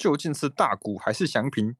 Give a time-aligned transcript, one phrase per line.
[0.00, 1.76] 究竟是大谷还是祥平？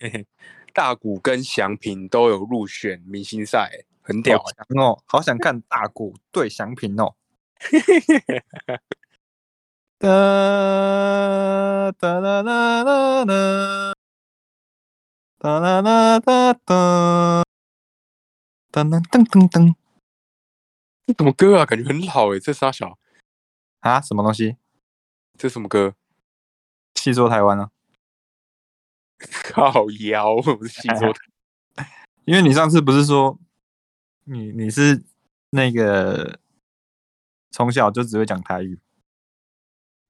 [0.00, 0.26] 嘿嘿，
[0.72, 4.44] 大谷跟祥平都有入选明星赛，很屌好
[4.82, 5.02] 哦！
[5.04, 7.14] 好想看大谷对祥平哦。
[9.98, 13.94] 哒哒啦啦啦啦，
[15.38, 17.44] 哒啦啦哒哒，
[18.72, 19.74] 噔噔噔噔噔
[21.06, 21.66] 这什么歌啊？
[21.66, 22.98] 感觉很老诶，这傻小，
[23.80, 24.00] 啊！
[24.00, 24.56] 什么东西？
[25.36, 25.94] 这什么歌？
[27.06, 27.70] 细说台湾啊？
[29.54, 31.88] 靠腰，不是细说台。
[32.26, 33.38] 因为你上次不是说
[34.24, 35.04] 你你是
[35.50, 36.40] 那个
[37.52, 38.80] 从小就只会讲台语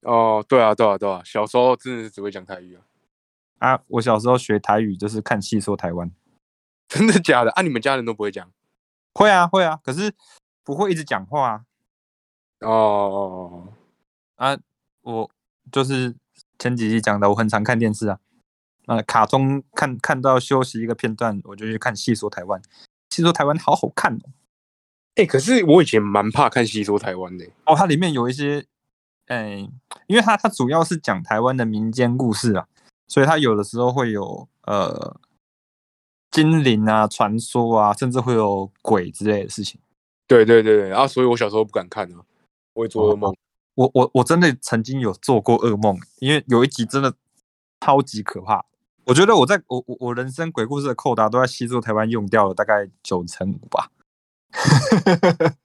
[0.01, 2.81] 哦，对啊，对啊，对啊，小时候真的是只会讲台语啊，
[3.59, 3.83] 啊？
[3.89, 6.11] 我小时候学台语就是看戏说台湾，
[6.87, 7.51] 真的假的？
[7.51, 8.51] 啊，你们家人都不会讲？
[9.13, 10.15] 会啊会啊，可是
[10.63, 11.65] 不会一直讲话啊。
[12.61, 13.73] 哦哦
[14.37, 14.57] 啊，
[15.01, 15.29] 我
[15.71, 16.15] 就是
[16.59, 18.19] 前几集讲的，我很常看电视啊。
[18.87, 22.61] 呃，卡通看看到休息一个片段，我就去看《戏说台湾》。
[23.09, 24.29] 《戏说台湾》好好看哦。
[25.15, 28.63] 哎、可是我以前蛮怕看戏说台湾的、哦，它里面有一些，
[29.25, 29.67] 哎、
[30.05, 32.67] 因为它它主要是讲台湾的民间故事啊，
[33.07, 35.19] 所以它有的时候会有呃
[36.31, 39.81] 精灵啊、传说啊，甚至会有鬼之类的事情。
[40.27, 42.21] 对对对对，啊，所以我小时候不敢看啊，
[42.73, 43.35] 我会做噩梦。
[43.77, 47.13] 我我我真的曾经有做过噩梦，因为有一集真的
[47.79, 48.65] 超级可怕。
[49.05, 53.91] 我觉得我在我我我人生鬼故事的扣打都在西座台湾用掉了大概九成五吧。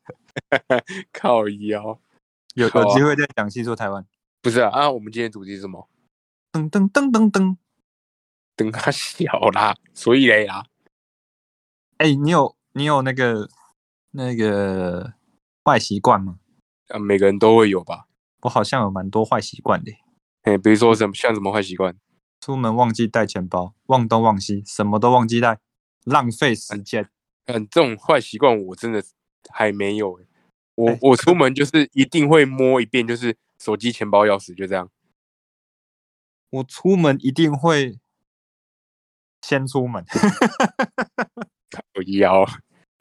[1.10, 1.98] 靠腰，
[2.54, 4.04] 有有机会再讲西座台湾。
[4.42, 5.88] 不是啊啊，我们今天主题是什么？
[6.52, 7.56] 噔噔噔噔噔，
[8.54, 10.66] 等他小啦，所以嘞啦，
[11.96, 13.48] 哎、你有你有那个
[14.10, 15.14] 那个
[15.64, 16.38] 坏习惯吗？
[16.92, 18.06] 啊，每个人都会有吧？
[18.42, 19.98] 我好像有蛮多坏习惯的耶，
[20.42, 21.96] 哎、比如说什么像什么坏习惯？
[22.40, 25.60] 出门忘记带钱包，忘东忘西，什么都忘记带，
[26.04, 27.08] 浪费时间。
[27.46, 29.02] 嗯，这种坏习惯我真的
[29.48, 30.26] 还没有、欸。
[30.74, 34.90] 我、哎我出门就是一定会摸一遍，就是手机、钱包、钥匙，就这样。
[36.50, 37.98] 我出门一定会
[39.40, 40.04] 先出门。
[41.94, 42.44] 我腰，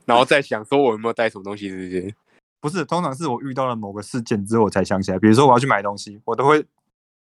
[0.05, 2.15] 然后再想说我有没有带什么东西，是不是？
[2.61, 5.19] 不是，通常是我遇到了某个事件之后我才想起来。
[5.19, 6.63] 比如说我要去买东西，我都会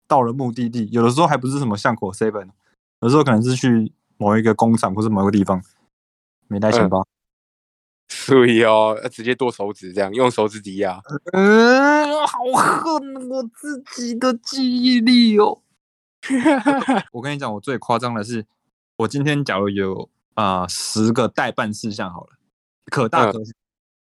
[0.08, 2.50] 到了目的地，有的时候还不是什么巷口 seven，
[3.02, 5.62] 有时候可能是去某一个工厂或是某个地方，
[6.48, 7.08] 没带钱嗯包。
[8.10, 11.02] 所以哦，要直接剁手指，这样用手指抵押。
[11.34, 15.62] 嗯，好恨我自己的记忆力哦。
[17.12, 18.46] 我跟你讲，我最夸张的是，
[18.96, 22.30] 我今天假如有啊十、个代办事项好了，
[22.86, 23.52] 可大嗯可小，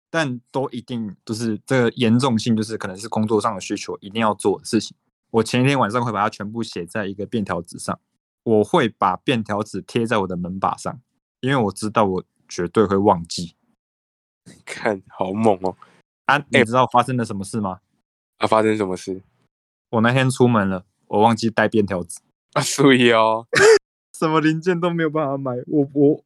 [0.09, 4.95] 但都一定就是这个严重性，就是可能是工作上的需求，一定要做的事情。
[5.31, 7.99] 我前一天晚上会把它全部写在一个便条纸上，
[8.43, 10.99] 我会把便条纸贴在我的门把上，
[11.41, 13.55] 因为我知道我绝对会忘记。
[14.65, 15.75] 看，好猛哦！
[16.25, 17.81] 啊，你知道发生了什么事吗？
[18.37, 19.21] 啊，发生什么事
[19.89, 22.21] 我那天出门了，我忘记带便条纸。
[22.53, 22.61] 啊？
[22.61, 23.45] 所以哦，
[24.17, 26.23] 什么零件都没有办法买，我我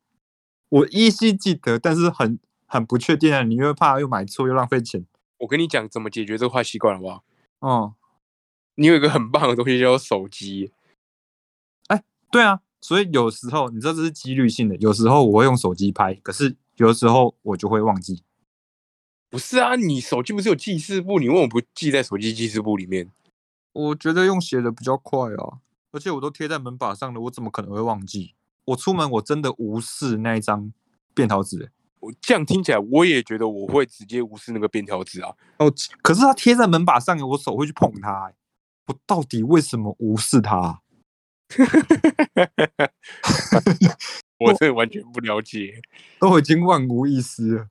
[0.69, 2.37] 我依稀记得，但是很
[2.71, 5.05] 很不确定啊，你又怕又买错又浪费钱。
[5.39, 7.25] 我跟你讲怎么解决这个坏习惯好不好？
[7.59, 7.95] 哦、
[8.75, 10.71] 你有一个很棒的东西叫做手机，
[12.31, 18.23] 对啊，所以有时候你知道这是几率性的，有时候我会用手机拍，可是有的时候我就会忘记。
[19.29, 19.75] 不是啊？
[19.75, 21.19] 你手机不是有记事簿？
[21.19, 23.11] 你为什么不记在手机记事簿里面？
[23.73, 25.59] 我觉得用写的比较快啊，
[25.91, 28.35] 而且我都贴在门把上了，我怎么可能会忘记？
[28.63, 30.71] 我出门我真的无视那一张
[31.13, 31.69] 便条纸欸、
[32.01, 35.31] 我这样听起来，我也觉得我会直接无视那个便条纸啊。
[35.59, 38.35] 哦，可是它贴在门把上，我手会去碰它欸、
[38.87, 40.79] 我到底为什么无视它啊、
[44.39, 45.79] 我这完全不了解。
[46.19, 47.67] 都已经万无一失了。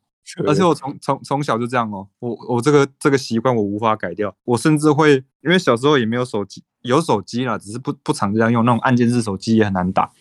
[0.46, 10.12] 而且我从从从小就这样哦，我我这个这个习惯我无法改掉，我甚至会因为小时候也没有手机，有手机啦，只是不不常这样用，那种按键式手机也很难打。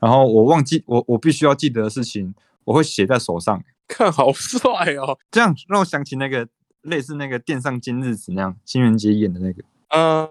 [0.00, 2.34] 然后我忘记我我必须要记得的事情，
[2.64, 5.18] 我会写在手上， 看好帅哦。
[5.30, 6.48] 这样让我想起那个
[6.82, 9.62] 类似那个电上今日子那样，新垣结演的那个。
[9.88, 10.28] 嗯，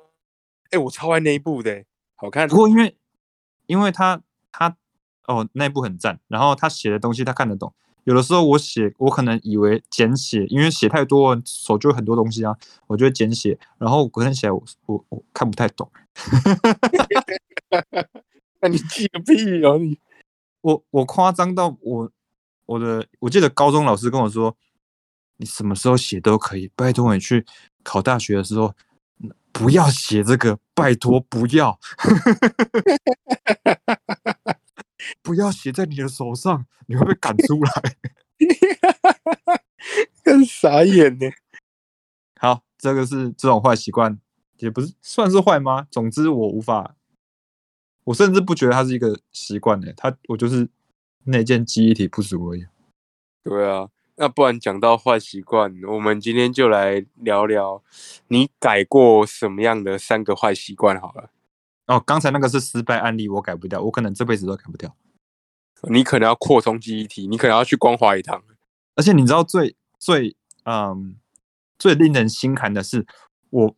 [0.72, 1.84] 哎，我超爱那一部的，
[2.16, 2.56] 好看不。
[2.56, 2.98] 过因为
[3.68, 4.22] 因为他
[4.52, 4.76] 他
[5.28, 7.74] 哦那一部很赞，然后他写的东西他看得懂。
[8.06, 12.54] 有的时候我写，我可能以为简写，因为写太多手就会很多东西啊，
[12.88, 15.90] 我就会简写，然后隔天写我我我看不太懂。
[18.60, 19.98] 那你记个屁哦你！
[20.62, 22.12] 我我夸张到我
[22.66, 24.56] 我的，我记得高中老师跟我说，
[25.38, 27.46] 你什么时候写都可以，拜托你去
[27.84, 28.74] 考大学的时候
[29.52, 31.78] 不要写这个，拜托不要，
[35.22, 37.98] 不要写在你的手上，你会被赶出来。
[40.24, 41.30] 更傻眼呢。
[42.40, 44.18] 好，这个是这种坏习惯，
[44.58, 45.86] 也不是算是坏吗？
[45.92, 46.96] 总之我无法，
[48.06, 49.92] 我甚至不觉得它是一个习惯呢。
[49.98, 50.68] 它我就是
[51.26, 52.66] 那件记忆体不足而已。
[53.44, 57.84] 对啊，那不然讲到坏习惯，我们今天就来聊聊
[58.28, 61.30] 你改过什么样的三个坏习惯好了。
[61.88, 64.96] 哦，刚才那个是失败案例，我改不掉，我可能这辈子都改不掉。
[65.90, 68.42] 你可能要扩充记忆体，你可能要去光华一趟。
[68.96, 71.18] 而且你知道最最嗯
[71.78, 73.06] 最令人心寒的是，
[73.50, 73.76] 我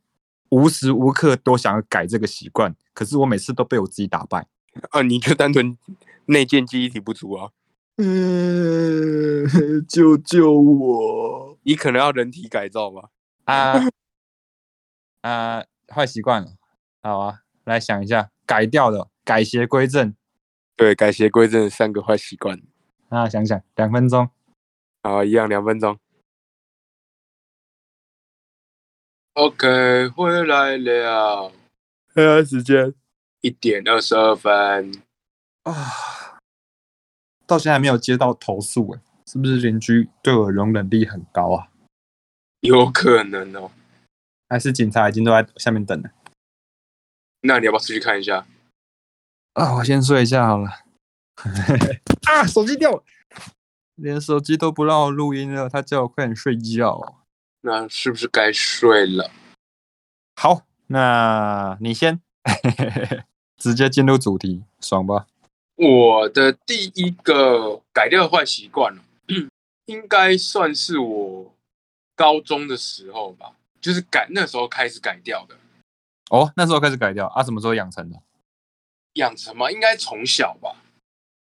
[0.49, 4.45] 无时无刻都想要改这个习惯，可是我每次都被我自己打败。
[4.91, 5.77] 啊，你就单纯
[6.25, 7.51] 内建记忆体不足啊。
[7.97, 9.45] 嗯，
[9.87, 11.57] 救救我！
[11.63, 13.09] 你可能要人体改造吧？
[13.45, 13.79] 啊
[15.21, 16.49] 啊，坏习惯了，
[17.01, 20.13] 好啊，来想一下改掉的，改邪归正。
[20.75, 22.61] 对，改邪归正三个坏习惯。
[23.09, 24.29] 啊，想想两分钟。
[25.01, 25.97] 好，一样两分钟。
[29.33, 31.51] OK，回来了。
[32.13, 32.93] 黑暗时间
[33.45, 34.91] 一点二十二分
[35.65, 36.39] 啊，
[37.45, 41.69] 到现在没有接到投诉哎，是不是邻居对我容忍力很高啊？
[42.61, 43.69] 有可能哦，
[44.49, 46.09] 还是警察已经都在下面等了？
[47.41, 48.47] 那你要不要出去看一下？
[49.53, 50.67] 啊，我先睡一下好了。
[52.25, 53.03] 啊，手机掉了，
[53.93, 57.21] 连手机都不让我录音了，他叫我快点睡觉。
[57.61, 59.29] 那是不是该睡了？
[60.35, 62.19] 好，那你先，
[63.65, 65.25] 直接进入主题，爽吧？
[65.75, 68.95] 我的第一个改掉的坏习惯
[69.87, 71.51] 应该算是我
[72.15, 75.55] 高中的时候吧，就是改那时候开始改掉的。
[76.29, 77.41] 哦，那时候开始改掉啊？
[77.41, 78.21] 什么时候养成的？
[79.13, 79.71] 养成吗？
[79.71, 80.75] 应该从小吧。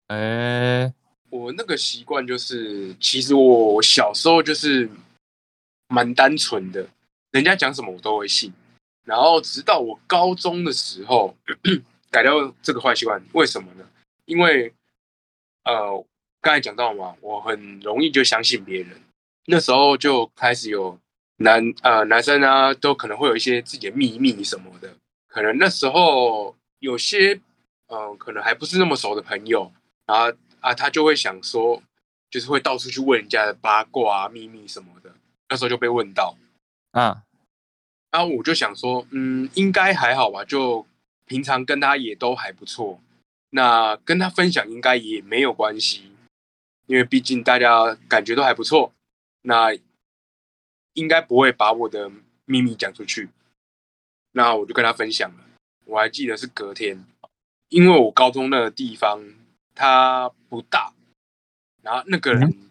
[0.08, 0.92] 哎，
[1.30, 4.90] 我那个习惯就是，其实我小时候就是。
[5.88, 6.88] 蛮单纯的，
[7.32, 8.50] 人家讲什么我都会信。
[9.04, 11.36] 然后直到我高中的时候
[12.12, 13.84] 改掉这个坏习惯，为什么呢？
[14.26, 14.72] 因为
[15.64, 16.06] 呃，
[16.40, 19.02] 刚才讲到嘛，我很容易就相信别人。
[19.46, 20.96] 那时候就开始有
[21.38, 24.94] 男呃男生啊，都可能会有一些自己的秘密什么的。
[25.26, 27.40] 可能那时候有些
[27.88, 29.72] 嗯，可能还不是那么熟的朋友，
[30.06, 31.82] 然后啊，他就会想说，
[32.30, 35.12] 就是会到处去问人家的八卦啊、秘密什么的。
[35.48, 36.36] 那时候就被问到，
[36.92, 37.24] 啊，
[38.10, 40.86] 然后我就想说，嗯，应该还好吧，就
[41.32, 43.00] 平常跟他也都还不错，
[43.48, 46.12] 那跟他分享应该也没有关系，
[46.84, 48.92] 因为毕竟大家感觉都还不错，
[49.40, 49.72] 那
[50.92, 52.10] 应该不会把我的
[52.44, 53.30] 秘密讲出去。
[54.32, 55.44] 那我就跟他分享了，
[55.86, 57.02] 我还记得是隔天，
[57.70, 59.24] 因为我高中那个地方
[59.74, 60.92] 它不大，
[61.80, 62.70] 然后那个人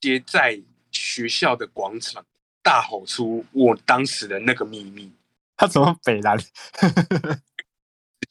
[0.00, 0.60] 接在。
[0.92, 2.26] 学校的广场
[2.64, 5.12] 大吼出我当时的那个秘密，
[5.56, 6.48] 他怎么北南直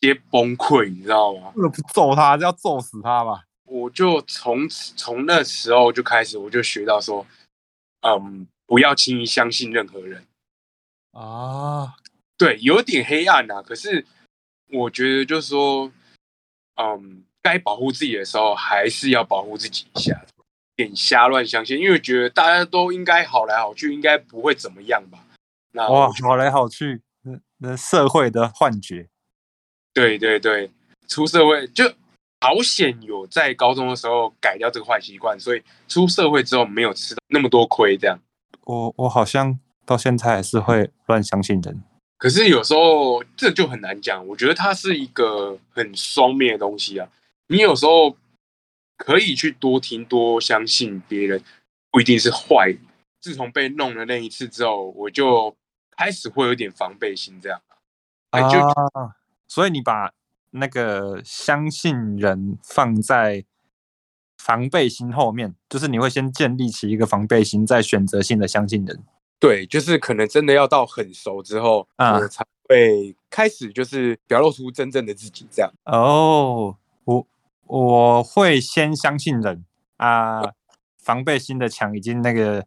[0.01, 1.51] 接崩溃，你知道吗？
[1.56, 3.44] 为了不揍他，要揍死他吧！
[3.66, 7.25] 我就从从那时候就开始，我就学到说，
[8.01, 10.25] 嗯，不要轻易相信任何人
[11.12, 11.96] 啊。
[12.38, 14.06] 对，有点黑暗啊，可是
[14.71, 15.92] 我觉得就是说，
[16.76, 20.26] 嗯，该保护自己的时候，还是要保护自己一下。
[20.76, 25.19] 点瞎乱相信，因为觉得大家都应该好来好去，应该不会怎么样吧？
[25.74, 27.02] 那哇，好来好去，
[27.57, 29.09] 那社会的幻觉。
[29.94, 30.72] 对对对，
[31.08, 31.86] 出社会就
[32.42, 37.98] 好险，有在高中的时候改掉这个坏习惯，所以出社会之后没有吃到那么多亏。
[37.98, 38.19] 这样，
[38.66, 41.84] 我我好像到现在还是会乱相信人。
[42.18, 47.08] 可是有时候这就很难讲，我觉得它是一个很双面的东西啊。
[47.48, 48.18] 你有时候。
[49.02, 51.42] 可以去多听多相信别人，
[51.90, 52.76] 不一定是坏。
[53.22, 55.56] 自从被弄了那一次之后，我就
[55.96, 57.62] 开始会有点防备心，这样。
[58.31, 58.42] 啊，
[59.50, 60.14] 所以你把
[60.52, 63.44] 那个相信人放在
[64.38, 69.04] 防备心后面，就是你会先建立起一个防备心，再选择性的相信人。
[69.38, 75.70] 对，就是可能真的要到很熟之后，啊，才会开始就是表露出真正的自己，这样。
[75.84, 77.28] 哦，我。
[77.72, 79.64] 我会先相信人
[79.98, 80.42] 啊，
[80.98, 82.66] 防备心的墙已经那个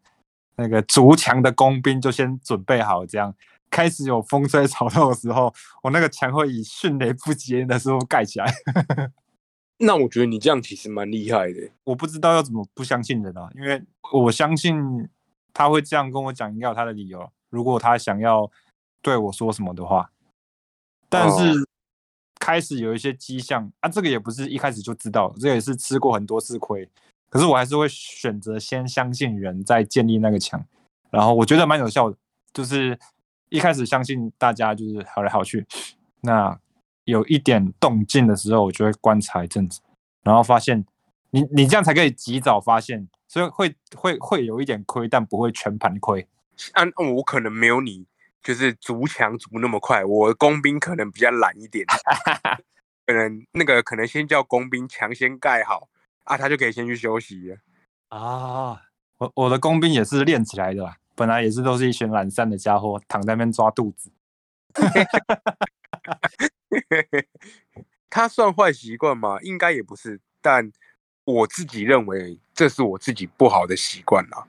[0.55, 3.35] 那个筑墙的工兵就先准备好，这样
[3.73, 5.53] 开始有风吹草动的时候，
[5.83, 8.55] 我那个墙会以迅雷不及掩的时候盖起来。
[9.79, 11.71] 那我觉得你这样其实蛮厉害的。
[11.85, 15.09] 我不知道要怎么不相信人啊，因为我相信
[15.55, 17.29] 他会这样跟我讲，应该有他的理由。
[17.49, 18.49] 如果他想要
[19.01, 20.13] 对我说什么的话，
[21.09, 21.67] 但是
[22.39, 26.89] 开始有一些迹象啊，这个也不是一开始就知道，这也是吃过很多次亏。
[27.31, 30.63] 可是我还是会选择先相信人，再建立那个墙。
[31.11, 32.17] 然后我觉得蛮有效的，
[32.53, 32.99] 就是
[33.53, 35.67] 一开始相信大家就是好来好去，
[36.23, 36.59] 那
[37.05, 39.81] 有一点动静的时候，我就会观察一阵子，
[40.23, 40.85] 然后发现
[41.31, 46.27] 你你这样才可以及早发现，所以会会会有一点亏，但不会全盘亏。
[46.73, 48.07] 按我可能没有你。
[48.45, 51.87] 就是足强足那么快，我工兵可能比较懒一点，
[53.07, 55.89] 可能那个可能先叫工兵墙先盖好
[56.25, 57.57] 啊，他就可以先去休息了
[58.09, 58.83] 啊。
[59.19, 64.11] 我我的工兵也是练起来的，本来也是都是一群懒散的家伙，躺在那边抓肚子。
[68.09, 69.39] 他算坏习惯吗？
[69.43, 70.71] 应该也不是，但
[71.25, 74.47] 我自己认为这是我自己不好的习惯啦。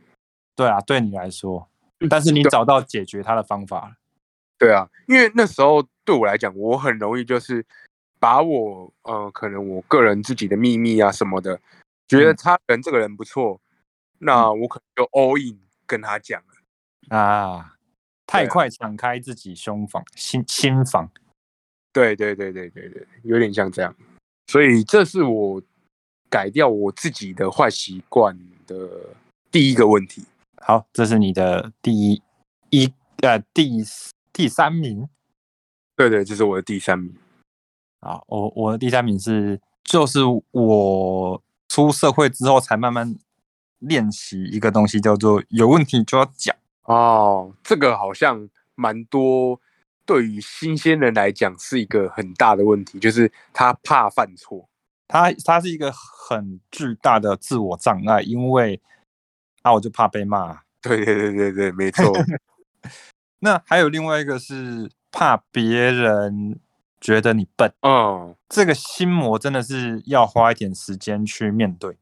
[0.56, 1.68] 对啊，对你来说。
[2.10, 3.96] 但是你找到解决他的方法
[4.58, 7.66] 对啊，因为那时候对我来讲，我很容易就是
[8.20, 11.60] 把我呃，可能我个人自己的秘密啊什么的，
[12.08, 13.62] 觉得他人这个人不错，
[14.20, 16.53] 那我可能就 all in 跟他讲了
[17.10, 17.76] 啊，
[18.26, 21.10] 太快敞开自己胸房心心房，
[21.92, 23.96] 对对对对对对，有点像这样，
[24.48, 25.62] 所以这是我
[26.30, 28.90] 改掉我自己的坏习惯的
[29.52, 30.26] 第一个问题。
[30.62, 32.22] 好，这是你的第一
[32.70, 33.84] 一呃第
[34.32, 35.08] 第三名，
[35.96, 37.14] 对对，这是我的第三名。
[38.00, 43.16] 啊，我我的第三名是，就是我出社会之后才慢慢
[43.80, 46.56] 练习一个东西，叫做有问题就要讲。
[46.84, 49.60] 哦，这个好像蛮多，
[50.06, 54.68] 对于新鲜人来讲是一个很大的问题，就是他怕犯错，
[55.08, 58.82] 他他是一个很巨大的自我障碍，因为。
[59.64, 60.60] 啊我就怕被骂。
[60.82, 62.12] 对对对对对，没错。
[63.40, 66.60] 那还有另外一个是怕别人
[67.00, 67.74] 觉得你笨。
[67.80, 71.98] 嗯，这个心魔真的是要花一点时间去面对，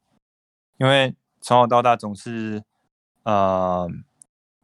[0.79, 2.63] 因为从小到大总是，
[3.25, 3.87] 呃，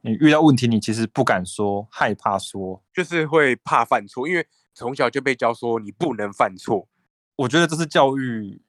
[0.07, 6.87] 你遇到问题你其实不敢说，害怕说，就是会怕犯错，因为从小就被教说你不能犯错。
[7.35, 8.61] 我觉得这是教育，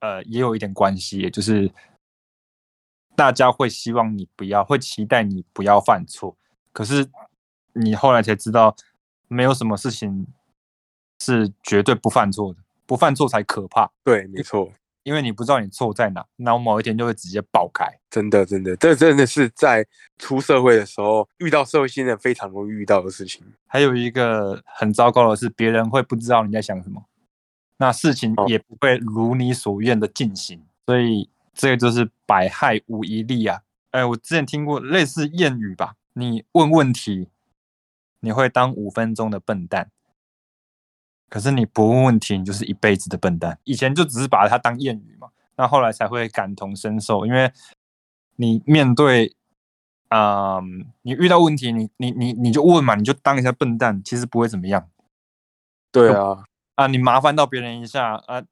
[0.00, 1.70] 呃，也有一点关系，也就是。
[3.16, 6.36] 大家会希望你不要，会期待你不要犯错。
[6.72, 7.10] 可是
[7.72, 8.76] 你后来才知道，
[9.26, 10.28] 没有什么事情
[11.18, 13.90] 是绝对不犯错的，不犯错才可怕。
[14.04, 17.86] 对，没错，因为你不知道你错在哪，然后某一天就会直接爆开。
[18.10, 19.86] 真的，真的，这真的是在
[20.18, 23.42] 出社会的时候遇到社会新人非常容易遇到的事情。
[23.66, 27.02] 还有一个很糟糕的是，别人会不知道你在想什么，
[27.76, 31.30] 那事情也不会如你所愿的进行，所以。
[31.60, 33.62] 这个就是百害无一利啊！
[33.90, 35.96] 哎，我之前听过类似谚语吧？
[36.12, 37.30] 你问问题，
[38.20, 39.86] 你会当五分钟的笨蛋；
[41.28, 43.58] 可是你不问问题，你就是一辈子的笨蛋。
[43.64, 47.52] 以前就只是把它当谚语嘛，那后来才会感同身受，因为
[48.36, 49.34] 你面对，
[50.08, 50.60] 啊，
[51.02, 54.88] 你遇到问题，你你你你就问嘛，你就当一下笨蛋，其实不会怎么样。
[55.92, 56.44] 对啊，
[56.74, 58.44] 啊，你麻烦到别人一下啊。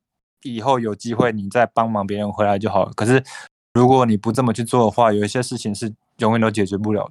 [0.43, 2.93] 以后有机会你再帮忙别人回来就好了。
[2.95, 3.25] 可是
[3.73, 7.11] 如果你不这么去做的话，有一些事情是永远都解决不了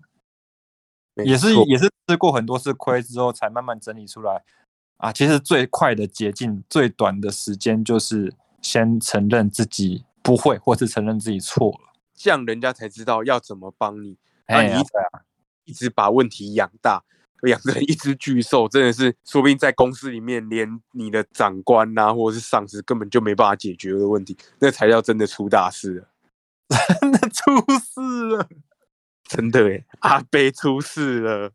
[1.15, 1.25] 的。
[1.25, 4.43] 也是也是吃过很多次亏之后，才慢慢整理出来
[4.97, 5.11] 啊。
[5.11, 14.17] 其实最快的捷径、最短的时间，就是先承认自己不会，或是承认自己错了，这样人家才知道要怎么帮你。
[14.47, 14.81] 那你
[15.65, 17.03] 一直把问题养大。
[17.45, 26.07] 养成一只巨兽，真的是说不定在公司里面，连你的长官呐，或者是上司根本就没办法解决的问题，那才叫真的出大事了。
[26.99, 28.01] 真的出事
[28.35, 28.49] 了，
[29.29, 31.51] 真的哎，阿贝出事了。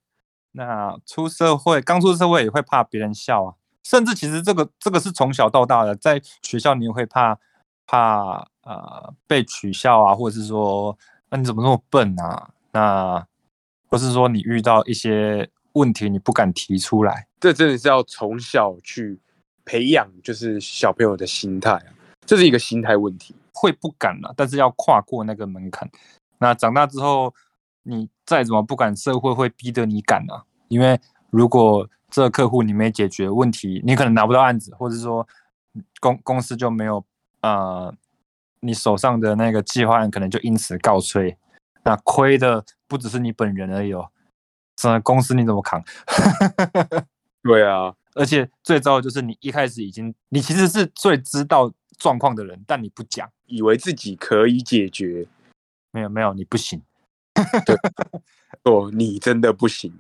[0.53, 7.39] 那出社会，刚出社会也会怕别人笑啊，甚至其实这个这个是从小到大的，在学校你也会怕
[7.87, 10.97] 怕呃被取笑啊，或者是说
[11.29, 12.51] 那你怎么那么笨啊？
[12.73, 13.27] 那
[13.89, 15.51] 或是说你遇到一些。
[15.75, 19.17] 问题你不敢提出来，这真的是要从小去
[19.65, 21.87] 培养，就是小朋友的心态啊，
[22.27, 23.37] 这是一个心态问题。
[23.53, 25.89] 会不敢啊，但是要跨过那个门槛。
[26.39, 27.33] 那长大之后，
[27.85, 30.45] 你再怎么不敢，社会会逼得你敢啊。
[30.69, 35.27] 因为如果这个客户你没解决问题，你可能拿不到案子，或者说
[35.99, 37.05] 公公司就没有
[37.41, 37.93] 呃，
[38.61, 41.37] 你手上的那个计划案可能就因此告吹。
[41.83, 44.09] 那亏的不只是你本人而已哦。
[44.77, 45.83] 整个公司你怎么扛？
[47.43, 55.27] 对啊，而且最糟的就是你一开始已经，你其实是最知道状况的人，但你不讲，以为自己可以解决。
[55.91, 56.81] 没有没有，你不行。
[57.65, 57.77] 对，
[58.65, 59.93] 哦，你真的不行。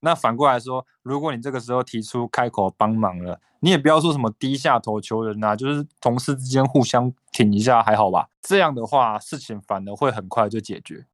[0.00, 8.30] 那反过来说，如果你这个时候提出开口帮忙了，你也不要说什么低下头求人呐，就是同事之间互相挺一下，还好吧？
[8.40, 11.04] 这样的话，事情反而会很快就解决。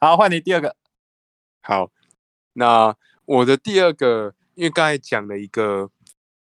[0.00, 0.76] 好，换你第二个。
[1.60, 1.90] 好，
[2.52, 2.94] 那
[3.24, 5.90] 我的第二个，因为刚才讲了一个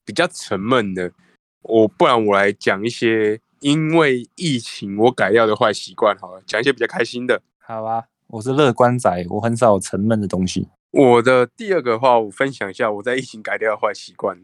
[0.03, 1.13] 比较沉闷的，
[1.61, 7.41] 我不然我来讲一些因为疫情我改掉的坏习惯，好了，讲一些比较开心的。
[7.59, 8.05] 好啊，
[8.35, 10.67] 我是乐观仔，我很少有沉闷的东西。
[10.91, 14.37] 我的第二个话，我分享一下我在疫情改掉的坏习惯，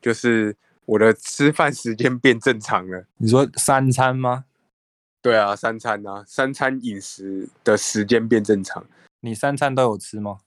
[0.00, 3.04] 就是我的吃饭时间变正常了。
[3.18, 4.46] 你说三餐吗？
[5.22, 8.84] 对啊，三餐啊，三餐饮食的时间变正常。
[9.20, 10.40] 你三餐都有吃吗？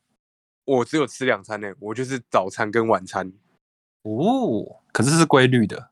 [0.65, 3.31] 我只有吃两餐呢，我就是早餐跟晚餐。
[4.01, 5.91] 哦，可是是规律的。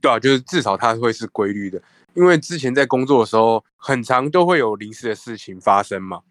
[0.00, 1.82] 对啊，就是至少它会是规律的，
[2.14, 6.22] 因为之前在工作的时候，很长都会有临时的事情发生嘛。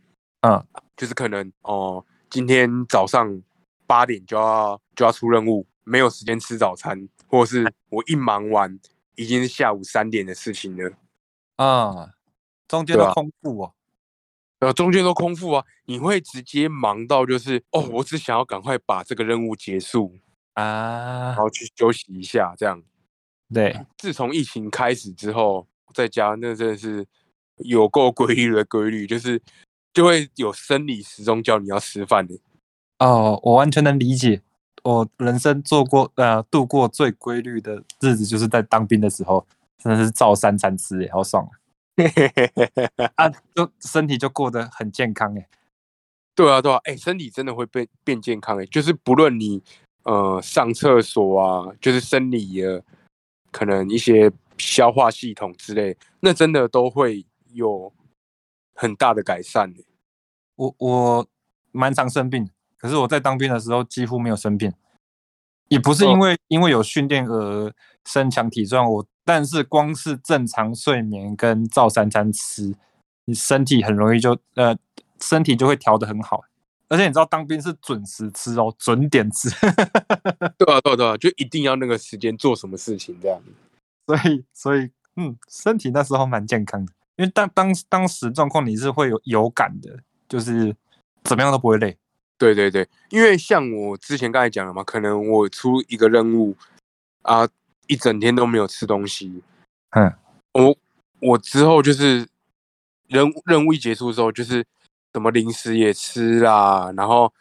[0.42, 0.66] 嗯，
[0.96, 2.06] 就是可能哦。
[2.30, 3.42] 今天早上
[3.86, 8.78] 八点就要就要出任务，没有时间吃早餐，或者是我一忙完
[9.16, 10.92] 已经是下午三点的事情了
[11.56, 12.12] 啊，
[12.68, 13.74] 中间都空腹哦，
[14.60, 20.14] 呃，中间都空腹啊，你会直接忙到就是哦，我只想要赶快把这个任务结束
[20.56, 22.84] 啊，然后去休息一下，这样。
[23.54, 27.06] 对，自从疫情开始之后，在家那真的是
[27.58, 29.42] 有够规律的规律，就是。
[29.94, 32.38] 就会有生理时钟叫你要吃饭的
[33.00, 34.44] 哦，我完全能理解。
[34.84, 39.44] 我人生做过呃度过最规律的日子，就是在当兵的时候，
[39.80, 41.58] 真的是照三餐吃，哎，好爽啊！
[43.26, 45.48] 啊，就身体就过得很健康，哎。
[46.36, 49.64] 对啊，对啊，哎，身体真的会变变健康，哎，就是不论你
[50.04, 52.84] 呃上厕所啊，就是生理的
[53.52, 57.94] 可能一些消化系统之类，那真的都会有
[58.74, 59.84] 很大的改善的。
[60.56, 61.28] 我我
[61.72, 64.74] 蛮常生病，可是我在当兵的时候几乎没有生病，
[65.68, 67.74] 也不是因为因为有训练而
[68.06, 72.74] 身强体壮，我但是光是正常睡眠跟照三餐吃，
[73.26, 74.76] 你身体很容易就呃
[75.20, 76.44] 身体就会调得很好，
[76.90, 79.50] 而且你知道当兵是准时吃哦，准点吃，
[80.58, 83.42] 对啊对啊对啊，就一定要那个时间做什么事情这样，
[84.06, 90.00] 所以所以嗯，身体那时候蛮健康的，因为当当当时状况你是会有有感的。
[90.30, 90.76] 就是
[91.24, 91.98] 怎么样都不会累，
[92.38, 96.54] 对对对，因为像我之前刚才讲了嘛，可能我出一个任务
[97.22, 97.48] 啊，
[97.88, 99.42] 一整天都没有吃东西，
[99.92, 100.14] 嗯，
[100.52, 100.78] 我
[101.22, 102.28] 我之后就是
[103.08, 104.66] 任任务一结束之后，就是
[105.18, 107.34] 什么零食也吃啦，然后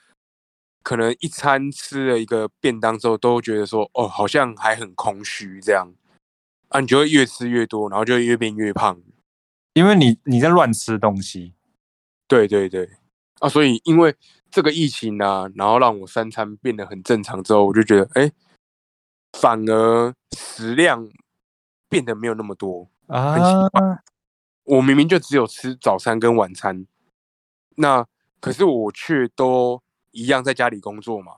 [0.83, 5.93] 可能一餐吃了一个便当之后，都觉得说哦，好像还很空虚这样，
[6.69, 8.99] 啊，你就会越吃越多，然后就越变越胖，
[9.75, 11.53] 因为你你在乱吃东西。
[12.27, 12.89] 对对对，
[13.41, 14.17] 啊，所以因为
[14.51, 18.33] 这个疫情啊，然后让我三餐变得很正常之后，我就觉得，哎，
[19.39, 21.07] 反而食量
[21.91, 23.37] 变得没有那么多啊。
[24.65, 26.87] 我明明就只有吃早餐跟晚餐，
[27.77, 28.07] 那
[28.41, 31.37] 可是我却都一样在家里工作嘛，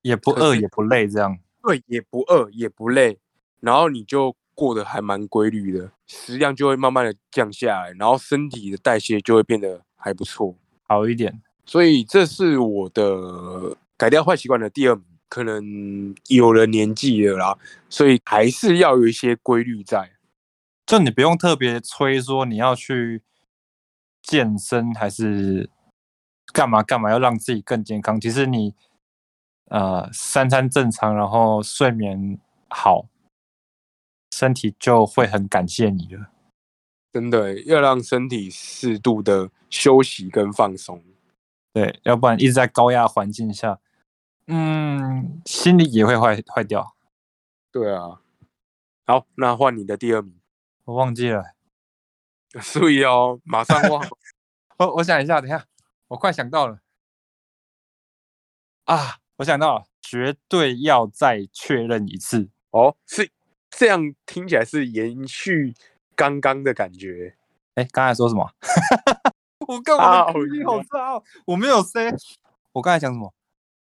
[0.00, 3.18] 也不饿也不累，这样对，也不饿也不累，
[3.60, 4.34] 然后你就。
[4.54, 11.40] 过得还蛮规律的，食量就会慢慢的降下来，然后身体的代谢就会变得还不错，好一点。
[11.64, 15.04] 所以这是我的改掉坏习惯的第二名。
[15.26, 17.58] 可能有了年纪了啦，
[17.88, 20.12] 所以还是要有一些规律在。
[20.84, 23.22] 就你不用特别催说你要去
[24.22, 25.68] 健身还是
[26.52, 28.20] 干嘛干嘛，要让自己更健康。
[28.20, 28.74] 其实你
[29.66, 33.06] 呃三餐正常，然后睡眠好。
[34.34, 36.30] 身体就会很感谢你了，
[37.12, 41.04] 真的要让身体适度的休息跟放松，
[41.74, 43.78] 对，要不然一直在高压环境下，
[44.46, 46.96] 嗯，心理也会坏坏掉。
[47.70, 48.22] 对啊，
[49.06, 50.34] 好，那换你的第二名，
[50.86, 51.52] 我忘记了，
[52.72, 54.04] 注意哦，马上忘。
[54.78, 55.64] 我我想一下，等下，
[56.08, 56.80] 我快想到了，
[58.84, 63.30] 啊，我想到了，绝对要再确认一次哦，是。
[63.74, 65.74] 这样听起来是延续
[66.14, 67.38] 刚刚的感觉。
[67.74, 68.52] 哎，刚才说什么？
[69.66, 72.12] 我跟我声音好差，我没有 say。
[72.72, 73.32] 我刚才讲什么？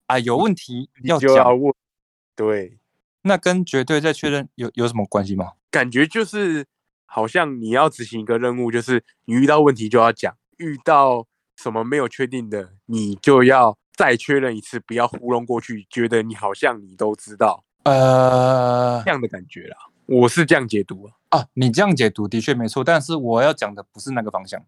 [0.06, 1.60] 啊，有问题要讲。
[1.60, 1.74] 问。
[2.36, 2.78] 对，
[3.24, 5.54] 那跟绝对再确认有有什么关系吗？
[5.72, 6.68] 感觉就是
[7.14, 17.66] 好像你要执行一个任务，就是你遇到问题就要讲，遇到什么没有确定的，你就要再确认一次，不要糊弄过去，觉得你好像你都知道。
[17.84, 21.38] 呃，这样的感觉啦，我是这样解读啊。
[21.38, 24.64] 啊，你这样解读的确没错，但是我要讲的不是那个方向。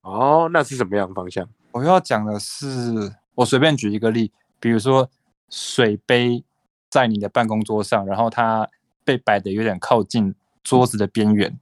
[0.00, 1.48] 哦，那是什么样的方向？
[1.70, 5.08] 我要讲的是，我随便举一个例，比如说
[5.48, 6.42] 水杯
[6.90, 8.68] 在你的办公桌上，然后它
[9.04, 11.58] 被摆的有点靠近桌子的边缘，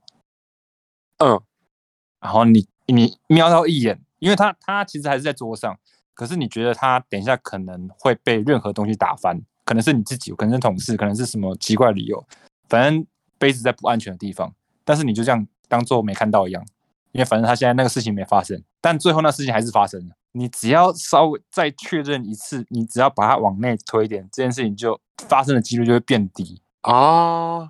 [1.17, 1.41] 嗯，
[2.19, 5.79] 然后你你瞄到一眼，因为他他其实还是在桌上，
[6.13, 12.25] 可是你觉得他等一下可能会被任何东西打翻，可能是你自己，可能是同事，可能是什么奇怪理由，
[12.69, 13.05] 反正
[13.37, 16.63] 杯子在不安全的地方，但是你就这样当做没看到一样，
[17.11, 20.15] 因为反正他现在那个事情没发生，但最后那事情还是发生了。
[20.33, 26.61] 你只要稍微再确认一次，你只要把它往内推一点，这件事情就发生的几率就会变低。
[26.81, 27.69] 啊，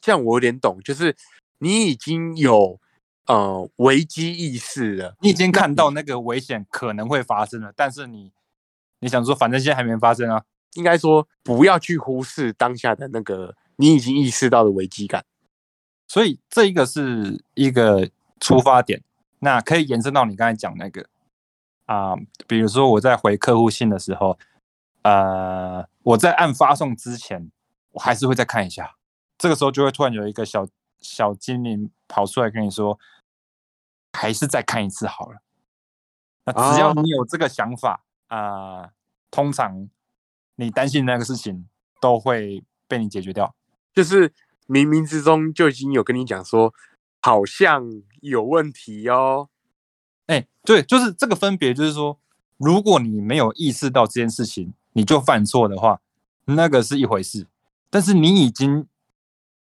[0.00, 1.16] 这样我有点懂，就是
[1.58, 2.80] 你已经有
[3.26, 8.32] 呃危机意识了，你已经看到那个危险可能会发生了，但是你
[9.00, 15.24] 你想说，反正现在还没发生啊，应该说不要去忽视当下的那个你已经意识到的危机感。
[16.08, 18.10] 所以这一个是一个
[18.40, 19.02] 出发点，
[19.38, 21.06] 那可以延伸到你刚才讲那个
[21.86, 22.14] 啊、
[22.46, 24.38] 比如说我在回客户信的时候，
[25.02, 27.50] 呃，我在按发送之前，
[27.90, 28.94] 我还是会再看一下，
[29.40, 30.68] 这个时候就会突然有一个小
[31.00, 32.98] 小精灵跑出来跟你说，
[34.12, 35.40] 还是再看一次好了。
[36.44, 38.90] 那只要哦你有这个想法啊、
[39.30, 39.88] 通常
[40.56, 41.66] 你担心那个事情
[42.02, 43.54] 都会被你解决掉。
[43.94, 44.28] 就是
[44.68, 46.74] 冥冥之中就已经有跟你讲说，
[47.22, 49.48] 好像有问题哦。
[50.26, 52.20] 哎，对，就是这个分别，就是说，
[52.58, 56.02] 如果你没有意识到这件事情，你就犯错的话，
[56.44, 57.46] 那个是一回事。
[57.88, 58.86] 但是你已经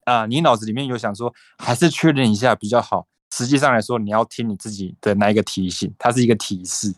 [0.04, 3.06] 啊、你脑子里面有想说，还是确认一下比较好。
[3.32, 6.94] 实际上来说，你要听你自己的那一个提醒，它是一个提示。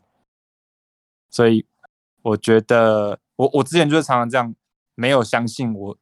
[1.30, 1.64] 所以
[2.22, 4.54] 我觉得，我我之前就是常常这样，
[4.94, 5.96] 没有相信我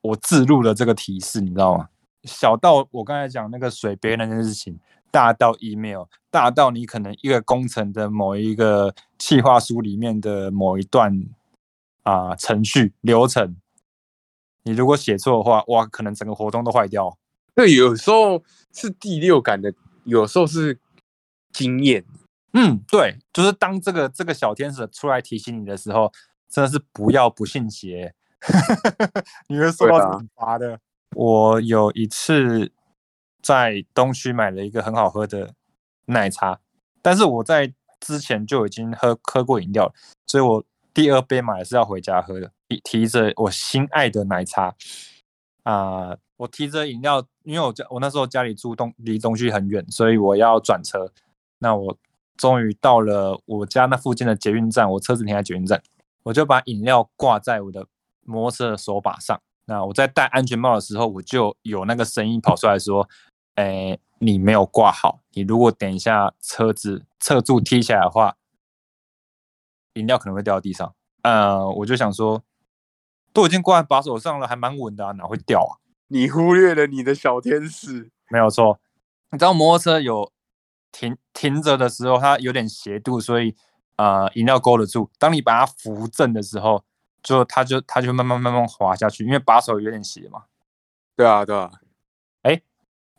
[0.00, 1.88] 我自录的这个提示，你知道吗？
[2.22, 4.78] 小到我刚才讲那个水杯那件事情，
[5.10, 11.12] 大到 email，大到你可能一个工程的某一个企划书里面的某一段
[12.02, 13.56] 啊、程序流程，
[14.64, 17.16] 你如果写错的话，哇，可能整个活动都坏掉。
[17.54, 19.72] 对，有时候是第六感的，
[20.04, 20.80] 有时候是
[21.52, 22.04] 经验。
[22.52, 26.12] 嗯，对，就是当这个这个小天使出来提醒你的时候，
[26.48, 28.14] 真的是不要不信邪，
[29.48, 30.80] 你会受到惩罚的。
[31.14, 32.72] 我有一次
[33.42, 35.54] 在东区买了一个很好喝的
[36.06, 36.58] 奶茶，
[37.02, 39.92] 但是我在之前就已经喝喝过饮料了，
[40.26, 40.64] 所以我
[40.94, 44.74] 第二杯买的是要回家喝的，提提着我心爱的奶茶
[45.64, 51.10] 啊、我提着饮料，因为我家我那时候家里住东离东区很远，所以我要转车。
[51.58, 51.96] 那我
[52.36, 55.82] 终于到了我家那附近的捷运站，我车子停在捷运站，
[56.22, 57.86] 我就把饮料挂在我的
[58.22, 59.40] 摩托车的手把上。
[59.64, 63.08] 那我在戴安全帽的时候，我就有那个声音跑出来说
[63.56, 68.36] ：“哎，你没有挂好，你如果等一下车子侧柱踢下来的话，
[69.94, 72.42] 饮料可能会掉到地上。”呃，我就想说，
[73.32, 75.80] 都已经挂在把手上了，还蛮稳的啊，哪会掉啊？
[76.08, 78.10] 你忽略了你的小天使。
[78.30, 78.78] 没有错。
[79.30, 80.30] 你知道摩托车有
[80.92, 83.56] 停停着的时候，它有点斜度，所以
[83.96, 85.10] 呃饮料勾得住。
[85.18, 86.84] 当你把它扶正的时候，
[87.22, 90.44] 就它就它就慢慢慢慢滑下去，因为把手有点斜嘛，
[91.16, 91.70] 对啊，对啊。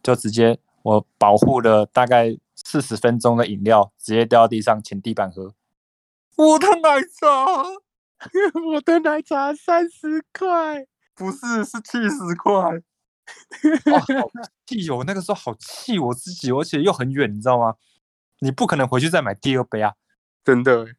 [0.03, 5.55] 就直接我保护了大概四十分钟的饮料，直接掉到地上，请地板喝。
[6.37, 7.63] 我的奶茶
[8.73, 10.85] 我的奶茶三十块。
[11.15, 12.51] 不是是七十块，
[13.91, 14.29] 哇，好
[14.65, 15.01] 气哦！
[15.07, 17.75] 那个时候好气我自己，而且又很远，你知道吗？
[18.39, 19.93] 你不可能回去再买第二杯啊。
[20.43, 20.95] 真的欸，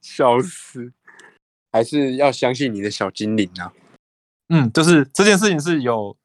[0.00, 0.92] 笑死！
[1.70, 3.70] 还是要相信你的小精灵啊。
[4.48, 6.16] 嗯，就是这件事情是有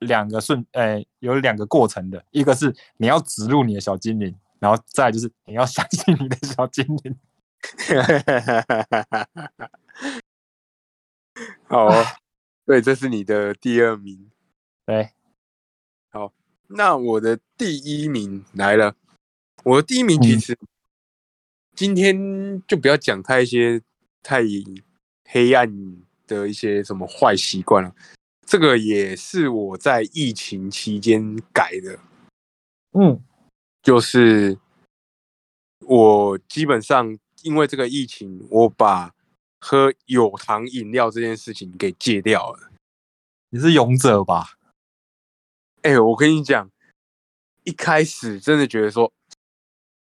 [0.00, 2.22] 两个顺，呃，有两个过程的。
[2.32, 7.14] 一个是你要植入你的小精灵，然后再就是你要相信你的小精灵。
[11.68, 12.04] 好哦，
[12.64, 14.30] 对，这是你的第二名。
[14.86, 15.10] 对，
[16.68, 18.96] 那我的第一名来了，
[19.64, 20.58] 我的第一名其嗯实、
[21.74, 23.82] 今天就不要讲他一些
[24.22, 24.40] 太
[25.26, 25.70] 黑暗
[26.26, 27.94] 的一些什么坏习惯了，
[28.46, 31.98] 这个也是我在疫情期间改的，
[32.92, 33.22] 嗯
[33.84, 34.58] 就是
[35.80, 39.14] 我基本上因为这个疫情，我把
[39.60, 42.70] 喝有糖饮料这件事情给戒掉了。
[43.50, 44.54] 你是勇者吧？
[45.82, 46.70] 哎、我跟你讲，
[47.64, 49.12] 一开始真的觉得说，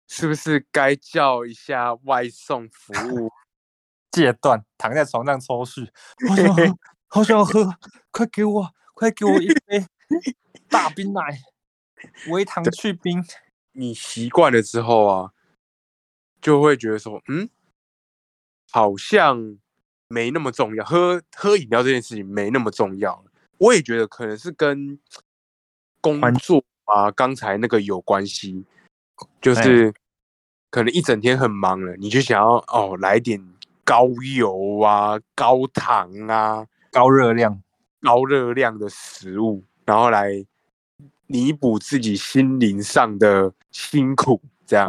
[0.06, 3.32] 是不是该叫一下外送服务？
[4.12, 5.88] 戒断，躺在床上抽搐，
[6.28, 6.78] 好想喝，
[7.10, 7.76] 好想喝，
[8.12, 9.84] 快给我，快给我一杯
[10.68, 11.40] 大冰奶，
[12.28, 13.20] 微糖去冰。
[13.74, 15.30] 你习惯了之后啊，
[16.40, 17.48] 就会觉得说，嗯，
[18.70, 19.58] 好像
[20.08, 23.30] 没那么重要，喝喝饮料这件事情没那么重要了。
[23.58, 24.98] 我也觉得可能是跟
[26.00, 28.64] 工作啊，刚才那个有关系，
[29.40, 29.92] 就是
[30.70, 33.40] 可能一整天很忙了，你就想要哦来点
[33.84, 37.62] 高油啊、高糖啊、高热量、
[38.00, 40.44] 高热量的食物，然后来
[41.35, 44.40] 弥补自己心灵上的辛苦。
[44.64, 44.88] 这样，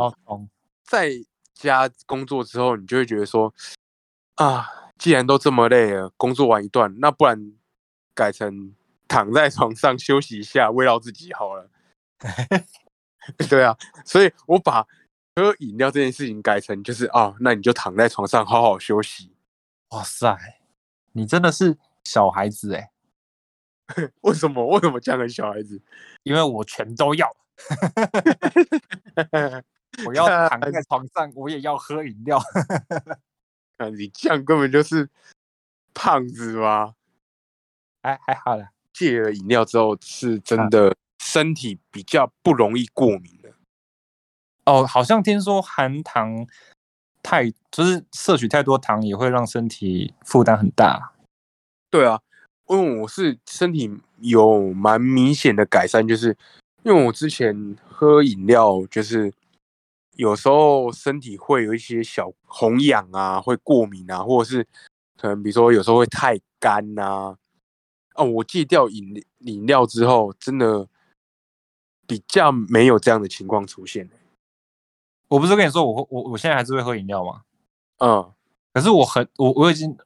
[0.84, 1.10] 在
[1.56, 3.52] 家工作之后，你就会觉得说
[4.36, 4.68] 啊，
[5.00, 7.54] 既然都这么累了，工作完一段，那不然。
[8.18, 8.74] 改成
[9.10, 11.70] 躺在床上休息一下，慰劳自己好了。
[13.50, 14.88] 对啊，所以我把
[15.36, 19.34] 喝饮料这件事情改成就是啊，那你就躺在床上好好休息。
[19.90, 20.34] 哇塞，
[21.12, 22.90] 你真的是小孩子哎！
[24.22, 24.66] 为什么？
[24.68, 25.28] 为什么这样的？
[25.30, 25.82] 小孩子？
[26.24, 27.30] 因为我全都要。
[30.06, 32.38] 我要躺在床上，我也要喝饮料。
[33.78, 35.10] 啊你这样根本就是
[35.94, 36.94] 胖子吧？
[38.04, 43.54] 还还好啦，戒了饮料之后是真的身体比较不容易过敏的。
[44.66, 46.46] 哦，好像听说含糖
[47.24, 51.14] 太，就是摄取太多糖也会让身体负担很大。
[51.90, 52.22] 对啊，
[52.68, 56.36] 因为我是身体有蛮明显的改善，就是
[56.84, 59.32] 因为我之前喝饮料，就是
[60.16, 64.66] 有时候身体会有一些小红痒啊，会过敏啊，或者是
[65.18, 67.36] 可能比如说有时候会太干呐。
[68.16, 70.88] 哦，我戒掉饮饮料之后，真的
[72.08, 74.10] 比较没有这样的情况出现。
[75.28, 77.42] 我不是跟你说，我我我现在还是会喝饮料吗？
[77.98, 78.32] 嗯，
[78.74, 79.98] 可是我很我我已经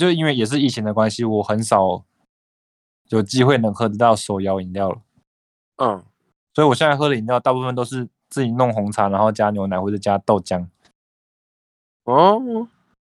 [0.00, 2.02] 就因为也是疫情的关系，我很少
[3.10, 5.02] 有机会能喝得到手摇饮料了。
[5.76, 6.02] 嗯，
[6.54, 10.66] 所以我现在喝的饮料大部分都是自己弄红茶，然后加牛奶或者加豆浆。
[12.04, 12.40] 哦，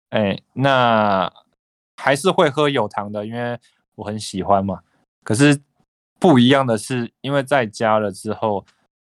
[0.09, 1.31] 哎，那
[1.95, 3.59] 还是会喝有糖的，因为。
[3.97, 4.83] 我很喜欢嘛，
[5.23, 5.59] 可是
[6.19, 8.63] 不一样的是，因为在家了之后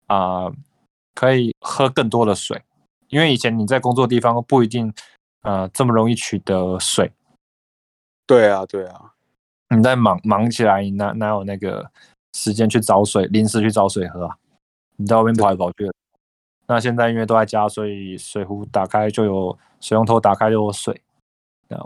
[0.06, 0.52] 啊，
[1.16, 2.62] 可以喝更多的水，
[3.08, 4.94] 因为以前你在工作地方不一定
[5.42, 7.12] 啊这么容易取得水。
[8.28, 9.14] 对啊，对啊，
[9.76, 11.92] 你在忙忙起来，哪哪有那个
[12.34, 14.38] 时间去找水，临时去找水喝啊？
[14.98, 15.92] 你在外面跑来跑去。
[16.68, 21.02] 那现在因为都在家，所以水壶打开就有水龙头打开就有水。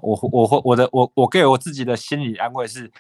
[0.02, 2.92] 我我会我的我我给我自己的心理安慰是，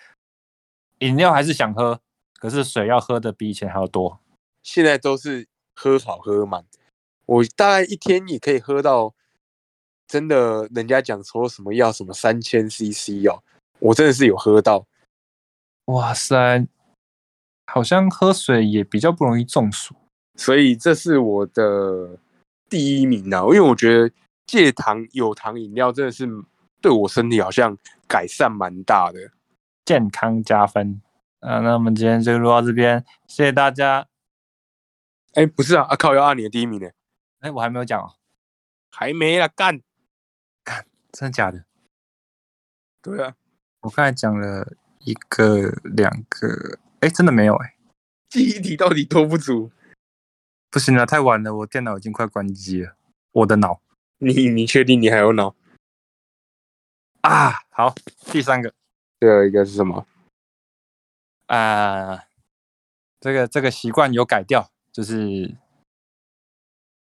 [0.99, 1.99] 饮料还是想喝，
[2.39, 4.19] 可是水要喝的比以前还要多。
[4.63, 6.65] 现在都是喝好喝满，
[7.25, 9.13] 我大概一天也可以喝到，
[10.09, 13.41] 真的人家讲说什么要什么三千 CC 哦，
[13.79, 14.85] 我真的是有喝到。
[15.85, 16.67] 哇塞，
[17.67, 19.95] 好像喝水也比较不容易中暑，
[20.35, 22.17] 所以这是我的
[22.67, 24.13] 第一名啊，因为我觉得
[24.45, 26.27] 戒糖有糖饮料真的是。
[26.81, 29.19] 对我身体好像改善蛮大的，
[29.83, 31.01] 健康加分。
[31.41, 34.07] 啊，那我们今天就录到这边，谢谢大家。
[35.33, 36.89] 哎，不是啊，阿靠要按你的第一名呢。
[37.41, 38.13] 哎，我还没有讲哦，
[38.91, 39.83] 还没了，干干，
[41.11, 41.65] 真的假的？
[43.01, 43.35] 对啊，
[43.81, 47.75] 我刚才讲了一个、两个，哎，真的没有哎。
[48.29, 49.71] 记忆体到底多不足？
[50.69, 52.95] 不行了，太晚了，我电脑已经快关机了。
[53.31, 53.81] 我的脑，
[54.19, 55.55] 你你确定你还有脑？
[57.21, 57.95] 啊，好，
[58.31, 58.73] 第三个，
[59.19, 60.05] 最后一个是什么？
[61.47, 62.27] 啊，
[63.19, 65.55] 这个这个习惯有改掉，就是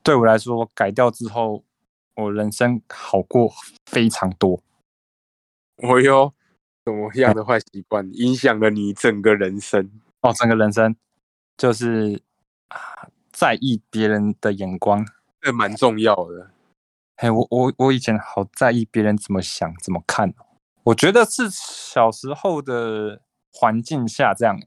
[0.04, 1.65] 对我来说，改掉之后，
[2.16, 3.52] 我人生好过
[3.86, 4.62] 非常多。
[5.78, 6.34] 我有，
[6.86, 9.92] 什么样的坏习惯影响了你整个人生？
[10.22, 10.96] 哦，整个人生
[11.58, 12.22] 就是
[12.70, 15.06] 啊，在意别人的眼光，
[15.42, 16.52] 这蛮重要的。
[17.18, 20.34] 嘿，我我我以前好在意别人怎么想怎么看，
[20.84, 24.58] 我觉得是小时候的环境下这样。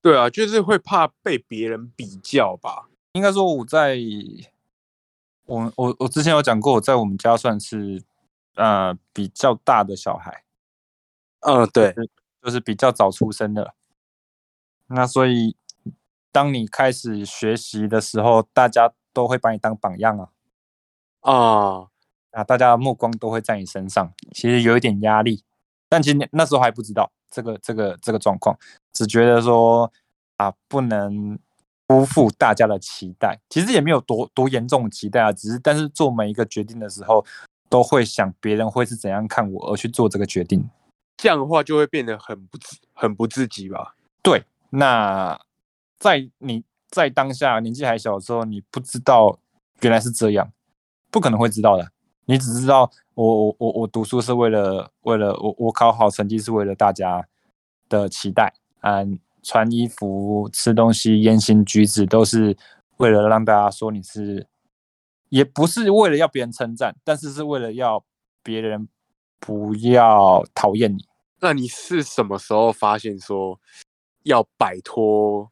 [0.00, 2.88] 对啊，就是会怕被别人比较吧。
[3.12, 3.98] 应该说我在，
[5.48, 8.02] 我我我之前有讲过，我在我们家算是
[8.54, 10.44] 呃比较大的小孩。
[11.40, 11.94] 嗯，对，
[12.42, 13.74] 就是比较早出生的。
[14.88, 15.56] 那所以
[16.30, 20.28] 当你开始学习的时候，大家都会把你当榜样啊。
[21.20, 21.88] 啊。
[22.30, 25.42] 啊，大家的目光都会在你身上，其实有一点压力，
[25.88, 28.54] 但其实那时候还不知道这个这个这个状况，
[28.92, 29.90] 只觉得说
[30.36, 31.38] 啊，不能
[31.88, 33.36] 辜负大家的期待。
[33.50, 37.24] 其实也没有多多严重的期待啊，只是但是做每一个决定的时候，
[37.68, 40.64] 都会想别人会是怎样看我而去做这个决定。
[41.16, 43.96] 这样的话就会变得很不自很不自己吧？
[44.22, 45.40] 对，那
[45.98, 49.40] 在你在当下年纪还小的时候，你不知道
[49.80, 50.52] 原来是这样。
[51.10, 51.90] 不可能会知道的。
[52.26, 57.26] 你只知道我我我我读书是为了为了我我考好成绩是为了大家
[57.88, 58.98] 的期待啊，
[59.48, 62.54] 穿衣服、吃东西、言行举止都是
[62.98, 64.46] 为了让大家说你是，
[65.30, 68.04] 也不是为了要别人称赞，但是是为了要
[68.42, 68.86] 别人
[69.40, 71.06] 不要讨厌你。
[71.40, 73.58] 那你是什么时候发现说
[74.24, 75.50] 要摆脱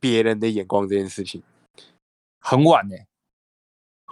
[0.00, 1.40] 别人的眼光这件事情？
[2.40, 2.96] 很晚呢、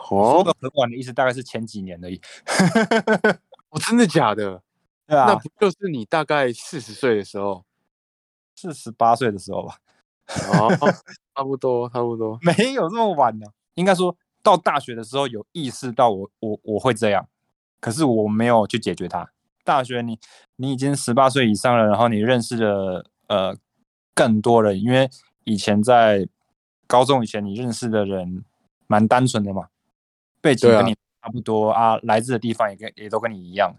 [0.09, 2.20] 哦，很晚的意思大概是前几年而已。
[3.70, 4.62] 哦，真的假的？
[5.09, 7.64] 对啊，那不就是你大概四十岁的时候？
[8.61, 9.77] 是十八岁的时候吧？
[10.53, 10.68] 哦，
[11.35, 12.38] 差不多，差不多。
[12.42, 13.46] 没有这么晚呢。
[13.75, 17.27] 应该说到大学的时候有意识到我我我会这样，
[17.81, 19.31] 可是我没有去解决它。
[19.64, 20.18] 大学你
[20.57, 23.57] 你已经十八岁以上了，然后你认识了呃
[24.14, 25.09] 更多人，因为
[25.44, 26.29] 以前在
[26.87, 28.44] 高中以前你认识的人
[28.87, 29.68] 蛮单纯的嘛，
[30.40, 33.77] 背景跟你差不多啊来自的地方也跟也都跟你一样，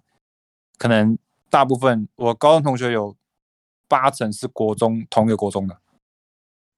[0.77, 1.17] 可能
[1.49, 3.15] 大部分我高中同学有
[3.91, 5.77] 八成是国中同一个国中的。